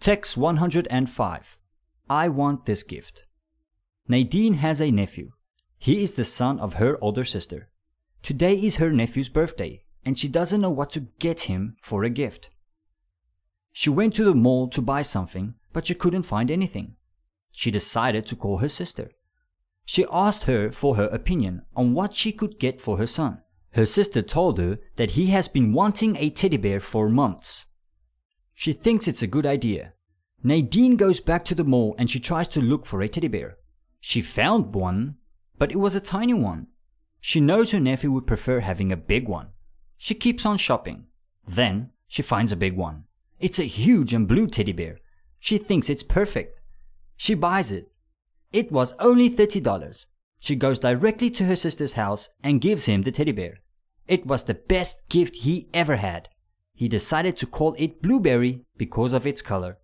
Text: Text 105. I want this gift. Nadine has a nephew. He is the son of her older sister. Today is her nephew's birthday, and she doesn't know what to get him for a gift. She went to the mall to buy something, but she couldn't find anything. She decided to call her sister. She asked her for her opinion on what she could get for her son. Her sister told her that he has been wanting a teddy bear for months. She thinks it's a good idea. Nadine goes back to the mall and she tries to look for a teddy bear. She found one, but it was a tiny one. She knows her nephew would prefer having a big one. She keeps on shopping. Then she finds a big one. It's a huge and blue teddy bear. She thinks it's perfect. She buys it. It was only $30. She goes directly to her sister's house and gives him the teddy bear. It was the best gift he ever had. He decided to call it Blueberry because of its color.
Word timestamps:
Text 0.00 0.38
105. 0.38 1.58
I 2.08 2.28
want 2.30 2.64
this 2.64 2.82
gift. 2.82 3.24
Nadine 4.08 4.54
has 4.54 4.80
a 4.80 4.90
nephew. 4.90 5.32
He 5.76 6.02
is 6.02 6.14
the 6.14 6.24
son 6.24 6.58
of 6.58 6.74
her 6.74 6.96
older 7.04 7.22
sister. 7.22 7.68
Today 8.22 8.54
is 8.54 8.76
her 8.76 8.90
nephew's 8.90 9.28
birthday, 9.28 9.84
and 10.02 10.16
she 10.16 10.26
doesn't 10.26 10.62
know 10.62 10.70
what 10.70 10.88
to 10.92 11.08
get 11.18 11.42
him 11.42 11.76
for 11.82 12.02
a 12.02 12.08
gift. 12.08 12.48
She 13.74 13.90
went 13.90 14.14
to 14.14 14.24
the 14.24 14.34
mall 14.34 14.68
to 14.68 14.80
buy 14.80 15.02
something, 15.02 15.56
but 15.74 15.84
she 15.84 15.94
couldn't 15.94 16.22
find 16.22 16.50
anything. 16.50 16.96
She 17.52 17.70
decided 17.70 18.24
to 18.24 18.36
call 18.36 18.56
her 18.58 18.70
sister. 18.70 19.10
She 19.84 20.06
asked 20.10 20.44
her 20.44 20.72
for 20.72 20.96
her 20.96 21.08
opinion 21.08 21.66
on 21.76 21.92
what 21.92 22.14
she 22.14 22.32
could 22.32 22.58
get 22.58 22.80
for 22.80 22.96
her 22.96 23.06
son. 23.06 23.42
Her 23.72 23.84
sister 23.84 24.22
told 24.22 24.56
her 24.56 24.78
that 24.96 25.10
he 25.10 25.26
has 25.26 25.46
been 25.46 25.74
wanting 25.74 26.16
a 26.16 26.30
teddy 26.30 26.56
bear 26.56 26.80
for 26.80 27.10
months. 27.10 27.66
She 28.60 28.74
thinks 28.74 29.08
it's 29.08 29.22
a 29.22 29.26
good 29.26 29.46
idea. 29.46 29.94
Nadine 30.42 30.96
goes 30.96 31.18
back 31.18 31.46
to 31.46 31.54
the 31.54 31.64
mall 31.64 31.94
and 31.98 32.10
she 32.10 32.20
tries 32.20 32.46
to 32.48 32.60
look 32.60 32.84
for 32.84 33.00
a 33.00 33.08
teddy 33.08 33.26
bear. 33.26 33.56
She 34.02 34.20
found 34.20 34.74
one, 34.74 35.14
but 35.56 35.72
it 35.72 35.78
was 35.78 35.94
a 35.94 36.08
tiny 36.16 36.34
one. 36.34 36.66
She 37.22 37.40
knows 37.40 37.70
her 37.70 37.80
nephew 37.80 38.12
would 38.12 38.26
prefer 38.26 38.60
having 38.60 38.92
a 38.92 38.98
big 38.98 39.28
one. 39.28 39.48
She 39.96 40.12
keeps 40.14 40.44
on 40.44 40.58
shopping. 40.58 41.06
Then 41.48 41.92
she 42.06 42.20
finds 42.20 42.52
a 42.52 42.64
big 42.64 42.76
one. 42.76 43.04
It's 43.38 43.58
a 43.58 43.62
huge 43.62 44.12
and 44.12 44.28
blue 44.28 44.46
teddy 44.46 44.72
bear. 44.72 44.98
She 45.38 45.56
thinks 45.56 45.88
it's 45.88 46.02
perfect. 46.02 46.60
She 47.16 47.32
buys 47.32 47.72
it. 47.72 47.90
It 48.52 48.70
was 48.70 48.92
only 48.98 49.30
$30. 49.30 50.04
She 50.38 50.54
goes 50.54 50.78
directly 50.78 51.30
to 51.30 51.46
her 51.46 51.56
sister's 51.56 51.94
house 51.94 52.28
and 52.42 52.60
gives 52.60 52.84
him 52.84 53.04
the 53.04 53.10
teddy 53.10 53.32
bear. 53.32 53.60
It 54.06 54.26
was 54.26 54.44
the 54.44 54.52
best 54.52 55.08
gift 55.08 55.36
he 55.36 55.70
ever 55.72 55.96
had. 55.96 56.28
He 56.80 56.88
decided 56.88 57.36
to 57.36 57.46
call 57.46 57.74
it 57.76 58.00
Blueberry 58.00 58.64
because 58.78 59.12
of 59.12 59.26
its 59.26 59.42
color. 59.42 59.76